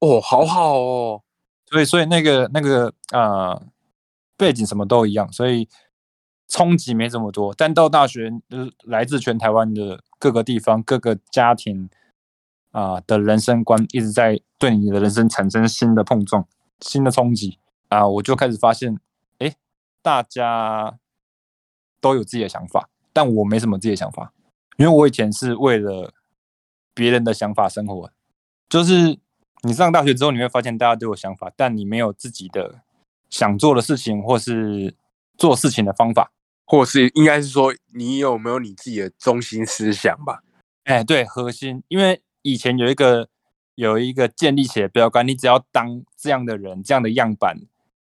[0.00, 1.22] 哦，好好哦。
[1.66, 3.62] 所以所以那个那个呃
[4.36, 5.68] 背景什么都一样，所以
[6.48, 7.54] 冲击没这么多。
[7.56, 11.88] 但到大学，就是来自全台湾的各个地方、各个家庭
[12.72, 16.46] 啊、的人生观，一直在对你的人生产生新的碰撞、
[16.80, 18.98] 新的冲击啊、我就开始发现，
[19.38, 19.54] 哎，
[20.02, 20.98] 大家
[22.00, 24.32] 都有自己的想法，但我没什么自己的想法，
[24.76, 26.12] 因为我以前是为了
[26.94, 28.10] 别人的想法生活，
[28.68, 29.18] 就是
[29.62, 32.80] 你上大学之后，你会发现大家都有想法，但你没有自己的
[33.28, 34.94] 想做的事情，或是
[35.36, 36.30] 做事情的方法。
[36.66, 40.42] 或是应该是说，你有没有你自己的中心思想吧？
[40.84, 43.28] 哎，对，核心，因为以前有一个
[43.74, 47.60] 有一个建立起来的标杆，你只要当这样的人，这样的样板，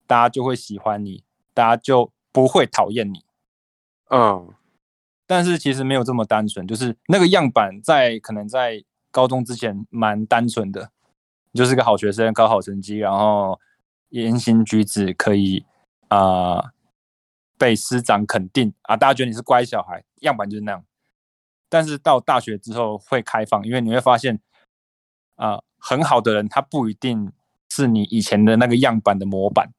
[0.05, 1.23] 大家就会喜欢你，
[1.53, 3.23] 大家就不会讨厌你。
[4.09, 4.53] 嗯，
[5.29, 10.89] 但是其实没有这么单纯，就是那个样板在可能在高中之前蛮单纯的，
[11.51, 13.59] 你就是个好学生，考好成绩，然后
[14.09, 15.63] 言行举止可以
[16.07, 16.71] 啊、呃
[17.59, 20.83] 被师长肯定啊，大家觉得你是乖小孩，样板就是那样。
[21.67, 24.39] 但是到大学之后会开放，因为你会发现
[25.35, 27.31] 啊、很好的人他不一定
[27.69, 29.73] 是你以前的那个样板的模板，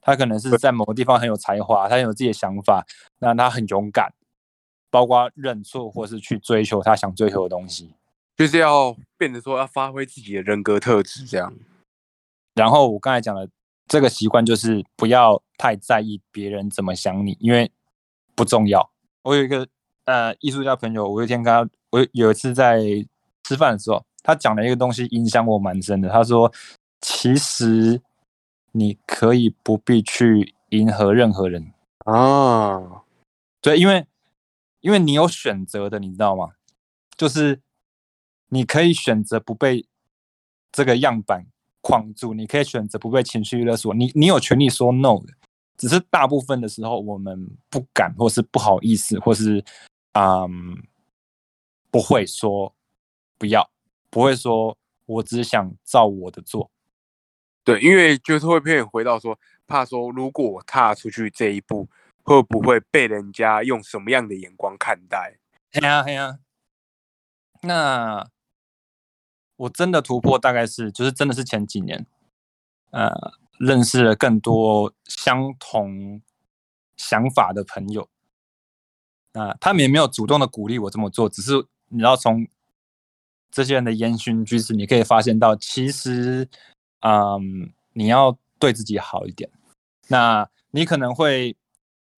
[0.00, 2.86] 他可能是在某个地方很有才华，他很有自己的想法，
[3.18, 4.14] 那他很勇敢，
[4.90, 7.94] 包括认错或是去追求他想追求的东西。
[8.36, 11.52] 就是要变得说要发挥自己的人格特质，这样。
[12.54, 13.48] 然后我刚才讲的
[13.88, 17.70] 这个习惯就是不要太在意别人怎么想你，因为
[18.36, 18.90] 不重要。
[19.22, 19.66] 我有一个
[20.04, 22.80] 呃艺术家朋友，我有一天跟他，我有一次在
[23.42, 26.08] 吃饭的时候，他讲了一个东西影响我蛮深的。
[26.08, 26.52] 他说，
[27.00, 28.00] 其实
[28.70, 31.72] 你可以不必去迎合任何人，
[32.04, 33.02] 啊，
[33.60, 34.06] 对，因为
[34.80, 36.50] 因为你有选择的，你知道吗？
[37.16, 37.60] 就是
[38.48, 39.86] 你可以选择不被
[40.70, 41.46] 这个样板
[41.80, 45.32] 框住，你可以选择不被情绪勒索，你你有权利说 no 的。
[45.76, 49.64] 只是大部分的时候，我们不敢，或是不好意思，或是
[50.12, 50.50] 嗯
[51.90, 52.74] 不会说
[53.38, 53.70] 不要，
[54.10, 56.70] 不会说我只想照我的做。
[57.62, 61.88] 对，因为就是会变回到说，怕说如果我踏出去这一步，
[62.28, 65.38] 会不会被人家用什么样的眼光看待？
[65.72, 66.38] 嘿呀嘿呀，
[67.62, 68.28] 那
[69.56, 72.06] 我真的突破大概是，就是真的是前几年，
[72.90, 73.10] 呃，
[73.58, 76.20] 认识了更多相同
[76.98, 78.06] 想法的朋友，
[79.32, 81.52] 啊、他们也没有主动的鼓励我这么做，只是
[81.88, 82.46] 你要从
[83.50, 86.46] 这些人的烟熏举止，你可以发现到，其实，
[87.00, 89.50] 嗯，你要对自己好一点。
[90.08, 91.56] 那你可能会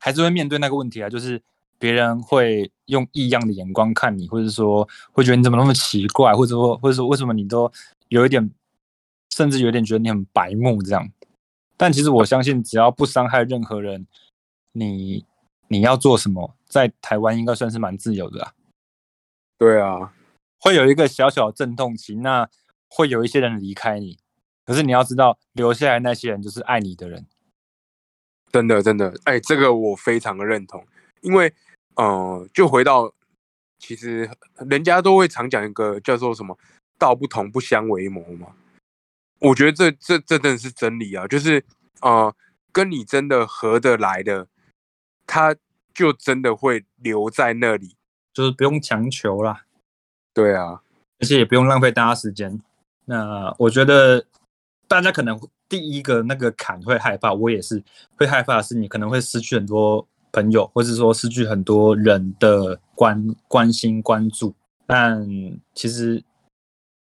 [0.01, 1.41] 还是会面对那个问题啊，就是
[1.79, 7.71] 别人会用异样的眼光看你，或者说会觉得你怎么那么奇怪，或者说或者说为什么你都
[8.09, 8.51] 有一点，
[9.31, 11.09] 甚至有点觉得你很白目这样。
[11.77, 14.07] 但其实我相信，只要不伤害任何人，
[14.73, 15.25] 你
[15.69, 18.53] 你要做什么，在台湾应该算是蛮自由的啊。
[19.59, 20.13] 对啊，
[20.59, 22.49] 会有一个小小的阵痛期，那
[22.89, 24.19] 会有一些人离开你，
[24.65, 27.27] 可是你要知道，留下来那些人就是爱你的人。
[28.53, 30.85] 真的真的，哎，这个我非常的认同，
[31.21, 31.53] 因为
[31.97, 33.13] 呃，就回到
[33.79, 34.31] 其实
[34.69, 36.59] 人家都会常讲一个叫做什么
[36.99, 38.49] “道不同不相为谋”嘛。
[39.39, 41.65] 我觉得这这这真的是真理啊，就是
[42.01, 42.35] 呃，
[42.73, 44.49] 跟你真的合得来的，
[45.27, 45.57] 他
[45.95, 47.97] 就真的会留在那里。
[48.33, 49.65] 就是不用强求啦，
[50.33, 50.83] 对啊，
[51.19, 52.63] 而且也不用浪费大家时间。
[53.07, 54.25] 那我觉得
[54.91, 55.39] 大家可能
[55.69, 57.81] 第一个那个坎会害怕，我也是
[58.19, 64.53] 会害怕，是你可能会失去很多朋友，或者说失去很多人的关关心关注。
[64.89, 65.25] 但
[65.75, 66.25] 其实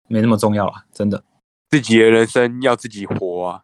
[0.07, 1.23] 没那么重要了，真的。
[1.69, 3.63] 自己的人生要自己活啊！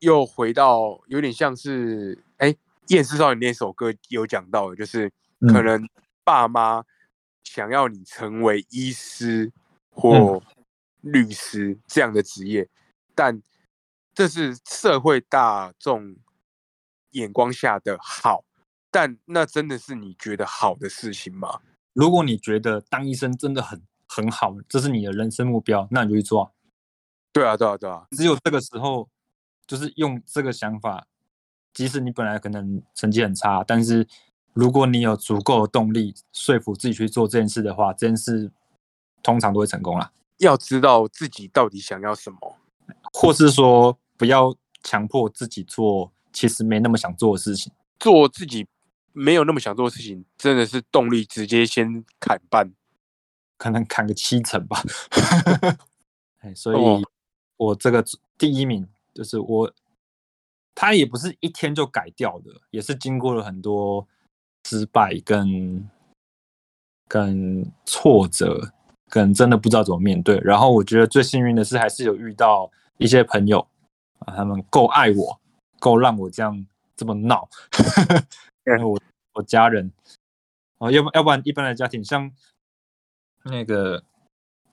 [0.00, 2.52] 又回到有点像是，哎，
[2.88, 5.10] 《厌世少女》那首歌有讲到的，就是
[5.40, 5.88] 可能
[6.22, 6.84] 爸妈
[7.42, 9.50] 想要你成为医师
[9.90, 10.42] 或
[11.00, 12.68] 律师这样的职业，
[13.14, 13.40] 但
[14.14, 16.16] 这是社会大众
[17.12, 18.44] 眼光下的好，
[18.90, 21.60] 但那真的是你觉得好的事情吗？
[21.92, 26.52] 如果你觉得当医生真的很很好，这是你的人生目标，那你就去做。
[27.32, 28.06] 对啊，对啊，对啊！
[28.10, 29.08] 只有这个时候，
[29.66, 31.06] 就是用这个想法，
[31.72, 34.06] 即使你本来可能成绩很差，但是
[34.52, 38.52] 如果你有足够的动力说服自己去做这件事的话，这件事
[39.22, 40.12] 通常都会成功啦。
[40.38, 42.58] 要知道自己到底想要什么，
[43.12, 47.72] 或是说不要强迫自己做其实没那么想做的事情。
[47.98, 48.66] 做自己
[49.12, 52.72] 没有那么想做的事情，真的是动力直接先砍半，
[53.56, 54.82] 可能砍个七成吧。
[56.40, 57.04] 哎，所以。
[57.58, 58.04] 我这个
[58.36, 59.72] 第一名就是我，
[60.74, 64.08] 他也不是一天就改掉的，也是经过了很多
[64.68, 65.88] 失败跟
[67.06, 68.72] 跟挫折，
[69.08, 70.40] 跟真的不知道怎么面对。
[70.42, 72.68] 然后我觉得最幸运的是，还是有遇到
[72.98, 73.66] 一些朋友
[74.20, 75.40] 啊，他们够爱我，
[75.78, 76.66] 够让我这样
[76.96, 77.48] 这么闹。
[78.64, 79.00] 然后我
[79.34, 79.92] 我家人
[80.78, 82.30] 啊，要不要不然一般的家庭，像
[83.44, 84.02] 那个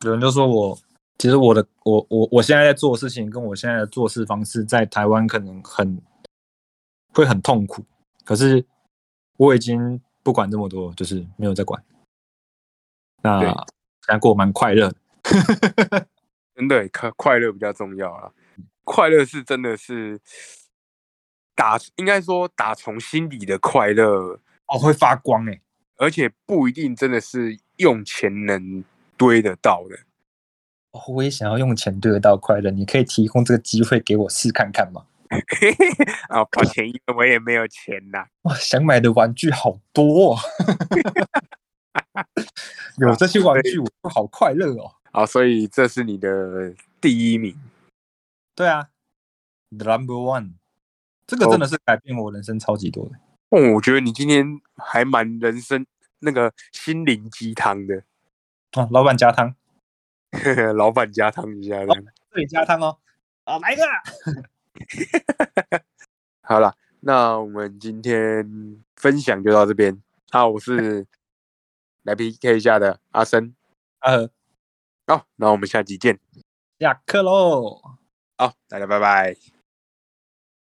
[0.01, 0.78] 有人就说我。
[1.22, 6.01] 其实我的我我我现在在做的事情，跟我现在的做事方式，在台湾可能很
[7.13, 7.84] 会很痛苦。
[8.24, 8.65] 可是
[9.36, 11.84] 我已经不管这么多，就是没有在管。
[13.22, 13.53] 那现
[14.07, 14.89] 在过蛮快乐，
[16.60, 18.30] 真的快快乐比较重要啊！
[18.84, 20.20] 快乐是真的是
[21.55, 24.38] 打，应该说打从心底的快乐
[24.68, 25.62] 哦，会发光哎，
[25.95, 28.84] 而且不一定真的是用钱能
[29.16, 29.99] 堆得到的。
[31.07, 35.05] 我也想要用钱堆得到快乐，你可以提供这个机会给我试看看吗？
[36.28, 38.26] 啊，抱歉，因为我也没有钱呐。
[38.41, 40.36] 哇，想买的玩具好多
[42.99, 44.91] 有这些玩具我好快乐哦。
[45.12, 47.55] 好，所以这是你的第一名。
[48.55, 48.89] 对啊
[49.70, 50.53] ，Number One，
[51.26, 53.16] 这个真的是改变我人生超级多的。
[53.49, 55.86] 哦，我觉得你今天还蛮人生
[56.20, 58.03] 那个心灵鸡汤的。
[58.74, 59.55] 哦，老板加汤。
[60.76, 61.78] 老板加汤一下，
[62.32, 62.99] 对，加汤哦。
[63.45, 63.84] 啊，来一个。
[66.41, 69.99] 好了，那我们今天分享就到这边。
[70.30, 71.07] 啊，我是
[72.03, 73.55] 来 PK 一下的阿森。
[74.01, 74.30] 呃，
[75.10, 76.20] 好，那我们下期见。
[76.80, 77.82] 下课喽。
[78.38, 79.59] 好，大家拜拜。